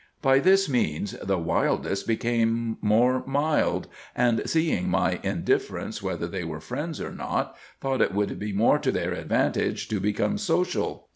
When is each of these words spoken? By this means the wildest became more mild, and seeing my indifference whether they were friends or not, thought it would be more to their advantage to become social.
By 0.23 0.39
this 0.39 0.67
means 0.67 1.11
the 1.21 1.37
wildest 1.37 2.07
became 2.07 2.79
more 2.81 3.23
mild, 3.27 3.87
and 4.15 4.41
seeing 4.49 4.89
my 4.89 5.19
indifference 5.21 6.01
whether 6.01 6.25
they 6.25 6.43
were 6.43 6.59
friends 6.59 6.99
or 6.99 7.11
not, 7.11 7.55
thought 7.79 8.01
it 8.01 8.11
would 8.11 8.39
be 8.39 8.51
more 8.51 8.79
to 8.79 8.91
their 8.91 9.11
advantage 9.13 9.89
to 9.89 9.99
become 9.99 10.39
social. 10.39 11.07